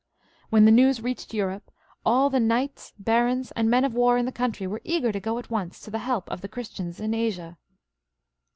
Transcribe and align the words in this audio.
When 0.49 0.65
the 0.65 0.71
news 0.71 1.01
reached 1.01 1.31
Europe, 1.31 1.69
all 2.03 2.31
the 2.31 2.39
knights, 2.39 2.91
barons, 2.97 3.51
and 3.51 3.69
men 3.69 3.85
of 3.85 3.93
war 3.93 4.17
in 4.17 4.25
the 4.25 4.31
country 4.31 4.65
were 4.65 4.81
eager 4.83 5.11
to 5.11 5.19
go 5.19 5.37
at 5.37 5.51
once 5.51 5.79
to 5.81 5.91
the 5.91 5.99
help 5.99 6.27
of 6.31 6.41
the 6.41 6.49
Christians 6.49 6.99
in 6.99 7.13
Asia. 7.13 7.59